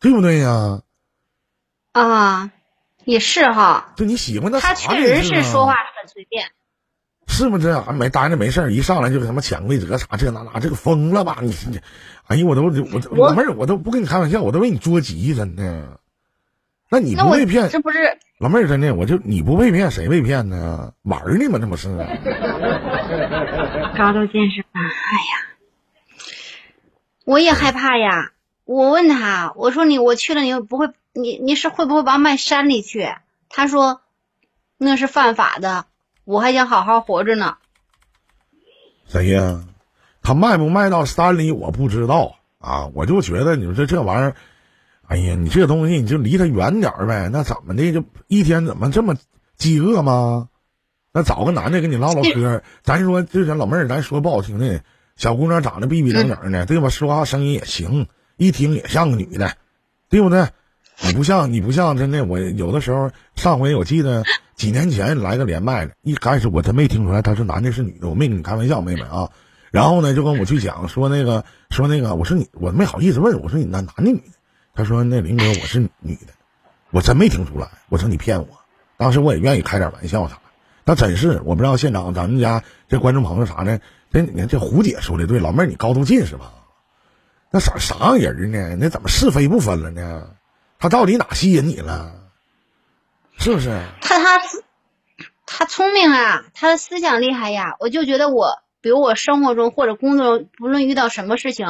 [0.00, 0.80] 对不对呀？
[1.92, 2.50] 啊，
[3.04, 3.92] 也是哈。
[3.96, 6.46] 就你喜欢的他确实是说话很随便。
[7.28, 7.92] 是不是啊？
[7.92, 11.38] 没待着没事儿一上来就什么潜规则啥这那那，这个疯了吧？
[11.40, 11.80] 你你，
[12.26, 16.00] 哎呀，我都我老妹儿，我都不跟你开玩笑，我都为你着急，真的。
[16.92, 17.70] 那你不被骗？
[17.70, 20.92] 这不是老妹儿，真的，我就你不被骗，谁被骗呢？
[21.04, 21.58] 玩呢吗？
[21.58, 21.88] 这不是？
[23.96, 24.78] 高度近视吧？
[24.78, 25.32] 哎呀，
[27.24, 28.32] 我也害怕呀。
[28.66, 33.08] 我问他，我说你我去了，你不会，你你是会不会把我卖山里去？
[33.48, 34.02] 他说
[34.76, 35.86] 那是犯法的。
[36.24, 37.56] 我还想好好活着呢。
[39.06, 39.64] 谁呀？
[40.22, 42.90] 他卖不卖到山里我不知道啊。
[42.94, 44.36] 我就觉得你说这玩意儿，
[45.06, 47.28] 哎呀，你这东西你就离他远点呗。
[47.32, 47.92] 那怎么的？
[47.92, 49.16] 就一天怎么这么
[49.56, 50.48] 饥饿吗？
[51.12, 52.62] 那找个男的跟你唠唠嗑。
[52.82, 54.82] 咱说就像老妹儿，咱说不好听的，
[55.16, 56.88] 小姑娘长得逼逼整整的，对吧？
[56.88, 59.56] 说话声音也行，一听也像个女的，
[60.08, 60.46] 对不对？
[61.04, 62.24] 你不像，你不像，真的。
[62.24, 64.22] 我有的时候上回我记得。
[64.54, 69.28] 几年前来个连麦的，一开始我真没听出来他是男的是女的，我没跟你开玩笑，妹妹啊。
[69.72, 74.32] 然后呢，就跟我去讲说那个说那个，我说你我没好意思问，我说你男男的女的？
[74.74, 76.32] 他说那林哥我是女的，
[76.90, 77.68] 我真没听出来。
[77.88, 78.48] 我说你骗我，
[78.96, 80.42] 当时我也愿意开点玩笑啥的。
[80.84, 83.80] 那真是我不知道现场咱们家这观众朋友啥的，
[84.10, 86.52] 这你看这胡姐说的对，老妹儿你高度近视吧？
[87.50, 88.76] 那啥啥样人呢？
[88.80, 90.30] 那怎么是非不分了呢？
[90.78, 92.14] 他到底哪吸引你了？
[93.38, 94.40] 是不是他他
[95.46, 97.76] 他聪明啊，他的思想厉害呀！
[97.78, 101.66] 我就觉得我，比如我生活中或者工作中，不论遇到什么事情，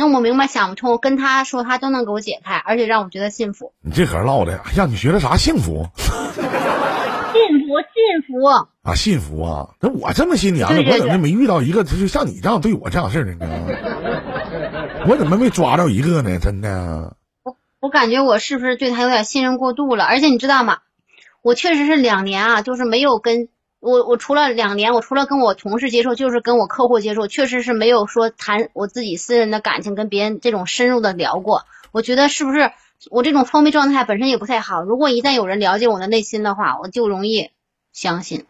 [0.00, 3.74] 弄不明白、想不通，跟他说，他都能给我解开，而且让我觉得幸福。
[3.82, 5.86] 你这嗑唠的，让你觉得啥 幸福？
[5.94, 8.44] 幸福，幸福
[8.82, 8.94] 啊！
[8.94, 9.68] 幸福啊！
[9.80, 13.46] 那我这么些年了，我怎么没遇到一个就像你这样对我这样事的呢？
[15.06, 16.38] 我怎么没抓着一个呢？
[16.40, 20.04] 真的，我我感觉我是不是对他有点信任过度了？
[20.04, 20.78] 而且你知道吗？
[21.42, 23.48] 我确实是两年啊，就是没有跟
[23.80, 31.64] 我，我除了两年，我除了跟我同事接触，就是跟我客户接触，确实是没有说谈我自己私人的感情，跟别人这种深入的聊过。
[31.90, 32.72] 我觉得是不是
[33.10, 34.82] 我这种封闭状态本身也不太好？
[34.82, 37.50] 如果一旦有人了解我的内心的话，我就容易
[37.92, 38.44] 相信。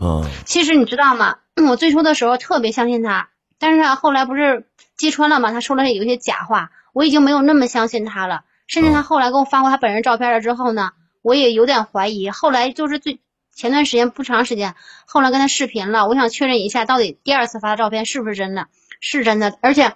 [0.00, 1.38] 嗯，其实你知道吗？
[1.70, 3.28] 我最初的时候特别相信他，
[3.60, 5.52] 但是他后来不是揭穿了吗？
[5.52, 8.42] 他说了有一些假话，我已经没有那么相信他了。
[8.66, 10.90] 甚至他后来给我发过他本人照片了之后呢？
[11.22, 13.18] 我也有点怀疑，后来就是最
[13.54, 14.74] 前段时间不长时间，
[15.06, 18.68] 后来跟他视频了，我想确认一下到底第二次发的照片是不是真的，
[19.00, 19.94] 是真的，而且，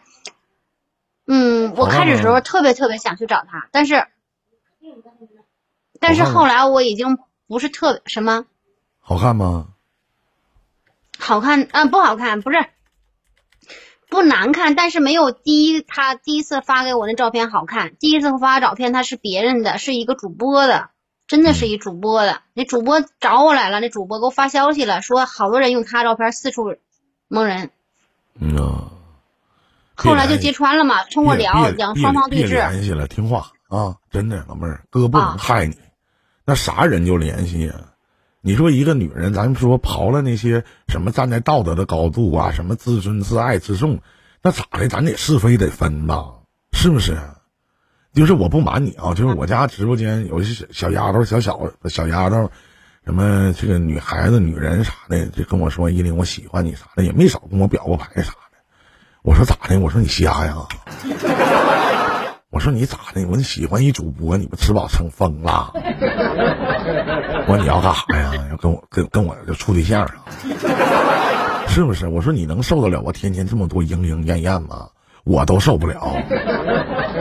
[1.27, 4.07] 嗯，我开始时候特别特别想去找他，但是，
[6.01, 8.47] 但是后来我已经不是特什么，
[9.01, 9.69] 好看吗？
[11.19, 12.65] 好看嗯，不好看，不是，
[14.09, 20.91] 不难看，但是没有第一他第一次发给我那照片好看，第一次发照片他是别人的，是一个主播的。
[21.29, 26.77] 真的是一主播的，那主播找我来了，那主播给我发消息了，说好多人用他照片四处
[27.29, 27.71] 蒙人。
[28.41, 28.85] 嗯啊。
[29.95, 32.51] 后来就揭穿了嘛，通过聊讲双方对峙。
[32.51, 33.97] 联系了，听话啊！
[34.11, 35.77] 真的，老妹儿，哥不能害你。
[36.45, 37.75] 那啥人就联系呀？
[38.41, 44.01] 你说一个女人，咱说刨了那些什么站在道德的高度啊，什么自尊、自爱、自重，
[44.41, 44.89] 那咋的？
[44.89, 46.27] 咱得是非得分吧？
[46.73, 47.19] 是不是？
[48.19, 52.51] 就是我不瞒你啊，就是我家直播间有些小丫头、小小小丫头，
[53.05, 58.59] 什么这个女孩子、女人啥的，就跟我说：“依林，我喜欢你啥的，也没少跟我表过白啥的。”
[59.23, 60.57] 我说：“咋的？”我说：“你瞎呀？”
[62.51, 65.71] 我说：“你咋的？”我说：“你喜欢一主播，你不吃饱撑疯了？”
[67.47, 68.33] 我说：“你要干啥呀？
[68.51, 70.25] 要跟我跟跟我就处对象啊？
[71.71, 74.89] 是不是？”我说：“你能受得了我天天这么多莺莺燕燕吗？
[75.23, 76.17] 我都受不了。”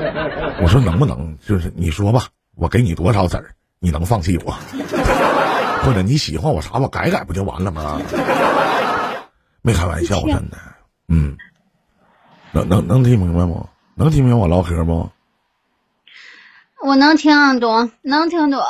[0.61, 2.23] 我说能不能就是你说吧，
[2.55, 4.51] 我给你多少子儿，你能放弃我？
[5.83, 8.01] 或者你喜欢我啥，我改改不就完了吗？
[9.61, 10.57] 没开玩笑，真的。
[11.09, 11.37] 嗯，
[12.51, 13.67] 能能能听明白吗？
[13.95, 15.09] 能听明白我唠嗑不？
[16.83, 18.61] 我能听懂，能听懂。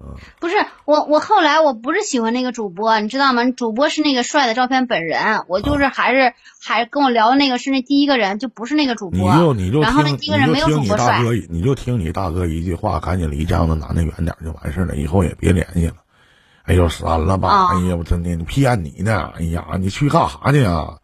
[0.00, 3.50] 嗯，不是我，我后来我不是喜欢那个主播，你知道吗？
[3.50, 9.34] 主播是那个帅的照片本人，我就是还是还跟我聊的那个是那第一个人，就不是那个主播。
[9.34, 11.20] 你就你就然后那第一个人没有主播帅。
[11.50, 15.96] 你就听你大哥一句话，赶紧离这样的男的远点就完事了，以后也别联系了。
[16.62, 17.70] 哎呦，删了吧！
[17.72, 19.32] 哎呀，我真的，你骗你呢！
[19.38, 20.98] 哎呀，你去干啥去啊？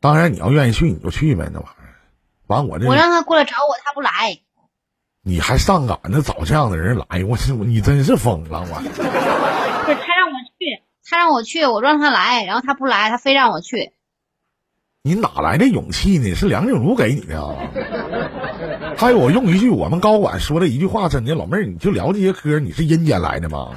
[0.00, 1.94] 当然，你要愿意去，你就去呗，那玩意儿。
[2.46, 4.40] 完，我这我让他过来找我，他不来。
[5.26, 7.24] 你还上赶着找这样的人来？
[7.24, 8.60] 我你真是疯了！
[8.70, 8.74] 我。
[8.76, 13.92] 不是他让我去，他让我去，我让他来，然后他不来，他非让我去。
[15.02, 16.34] 你哪来的勇气呢？
[16.34, 17.56] 是梁静茹给你的啊。
[18.96, 23.70] 还有我用一句我们高管说的一句话，真的，老妹儿，你就聊这些嗑，你是阴间来的吗？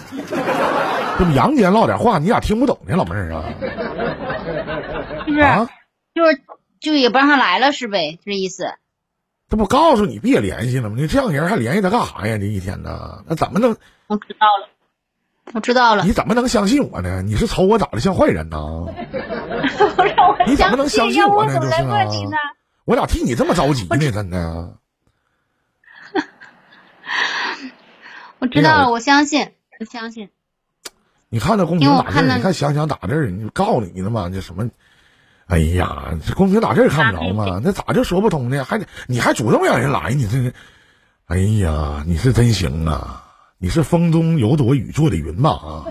[1.17, 3.43] 这不阳间唠点话，你咋听不懂呢，老妹儿啊？
[5.25, 5.41] 就是，
[6.13, 6.41] 就是
[6.79, 8.19] 就也不让他来了是呗？
[8.25, 8.73] 这意思。
[9.49, 10.95] 这不告诉你别联系了吗？
[10.97, 12.37] 你这样人还联系他干啥呀？
[12.37, 13.23] 这一天呢？
[13.27, 13.77] 那怎么能？
[14.07, 14.69] 我知道了，
[15.53, 16.03] 我知道了。
[16.03, 17.21] 你怎么能相信我呢？
[17.21, 18.85] 你是瞅我长得像坏人呢？
[20.45, 21.59] 你怎么能相信我呢？
[21.59, 22.05] 就是啊，
[22.83, 24.11] 我咋替你这么着急呢？
[24.11, 24.77] 真的。
[28.39, 30.29] 我知道了，我相信，我相信。
[31.29, 34.29] 你看那公屏打字，你看想想打字，你告诉你呢嘛？
[34.29, 34.69] 这什么？
[35.47, 37.61] 哎呀，这公屏打字看不着吗？
[37.63, 38.63] 那咋就说不通呢？
[38.65, 40.53] 还得你还主动让人来，你这是？
[41.25, 43.23] 哎呀，你是真行啊！
[43.57, 45.51] 你是风中有朵雨做的云吧？
[45.51, 45.85] 啊，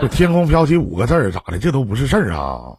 [0.00, 1.58] 这天空飘起五个字儿，咋的？
[1.58, 2.78] 这都不是事儿啊！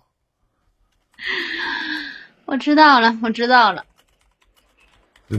[2.46, 3.86] 我知道了，我知道了。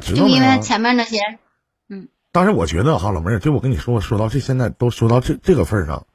[0.01, 1.19] 就因为前面那些，
[1.89, 2.09] 嗯。
[2.33, 6.07] 但是我觉得哈，老妹儿，就我跟你说，说到这现在都说到这这个份上，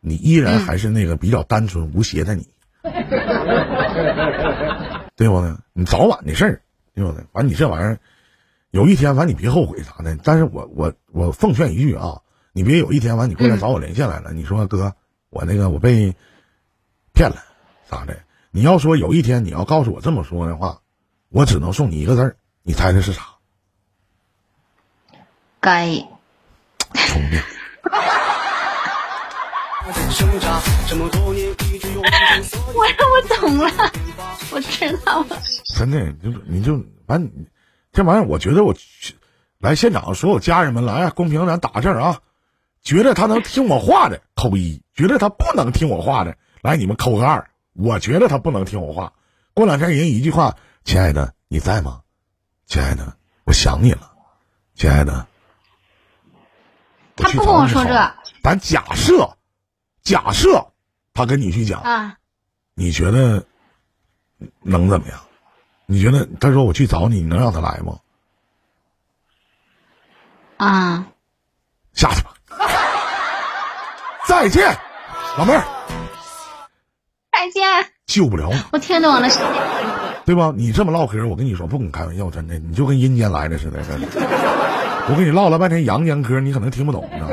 [0.00, 2.48] 你依然还是那个比较单纯无邪的你。
[5.16, 5.58] 对不呢？
[5.72, 6.62] 你早晚的事儿，
[6.94, 7.24] 对不对？
[7.32, 7.98] 完，你这玩意儿，
[8.70, 10.16] 有一天完你别后悔啥的。
[10.24, 12.20] 但是我我我奉劝一句啊，
[12.52, 14.94] 你别有一天完你过来找我连线来了，你说哥，
[15.28, 16.14] 我那个我被
[17.12, 17.36] 骗了，
[17.88, 18.16] 咋的？
[18.50, 20.78] 你要说有一天你要告诉我这么说的话，
[21.28, 23.22] 我只能送你一个字儿，你猜猜是啥？
[25.60, 25.88] 该。
[26.94, 27.40] 聪明。
[32.74, 33.92] 我我懂了，
[34.52, 35.40] 我知道了。
[35.74, 37.30] 真的，你就你就完，
[37.92, 38.74] 这玩意儿，我觉得我
[39.58, 42.20] 来现场所有家人们来公屏咱打字啊，
[42.82, 47.50] 觉得他能听我话的扣一，觉得他不能听我话的来你们扣个二。
[47.72, 49.12] 我觉得他不能听我话，
[49.54, 52.00] 过两天人一句话，亲爱的你在吗？
[52.66, 54.12] 亲爱的，我想你了，
[54.74, 55.26] 亲爱的。
[57.16, 59.36] 他不跟我说这，咱假设。
[60.02, 60.69] 假设
[61.26, 62.16] 他跟你去讲啊，
[62.74, 63.44] 你觉得
[64.62, 65.20] 能怎么样？
[65.86, 67.98] 你觉得他说我去找你，你能让他来吗？
[70.56, 71.06] 啊，
[71.94, 72.30] 下去吧。
[74.26, 74.78] 再见，
[75.36, 75.64] 老妹儿。
[77.32, 77.62] 再见。
[78.06, 78.62] 救不了你。
[78.72, 79.28] 我听懂了，
[80.24, 80.52] 对吧？
[80.56, 83.80] 你这么唠嗑，我跟你说不跟你开玩笑，真的，你就跟阴间来的似的。
[85.08, 87.28] 我跟你唠了半天阳间嗑，你可能听不懂呢。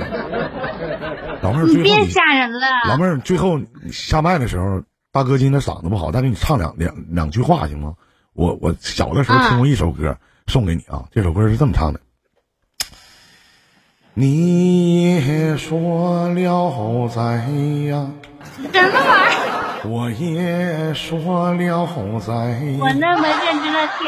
[1.41, 2.67] 老妹儿，你别吓人了。
[2.89, 3.59] 老妹儿，最后
[3.91, 7.93] 下麦的时候，大哥今天嗓子不好，再给你唱两两两句话行吗？
[8.33, 10.17] 我我小的时候听过一首歌，
[10.47, 11.05] 送给你啊。
[11.11, 11.99] 这首歌是这么唱的：
[14.13, 17.21] 你也说了在
[17.85, 18.11] 呀，
[18.53, 19.89] 什么玩意儿？
[19.89, 22.33] 我也说了在。
[22.79, 24.07] 我那么认真的听。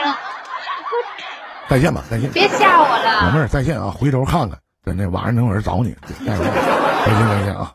[1.67, 2.32] 再见吧，再见。
[2.32, 3.27] 别吓我了。
[3.27, 3.91] 老妹儿，再见啊！
[3.91, 4.59] 回头看看，
[4.89, 5.95] 在那晚上能有人找你。
[6.25, 7.73] 再 见，再见啊！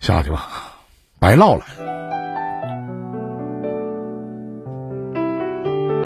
[0.00, 0.48] 下去吧，
[1.18, 1.64] 白唠了。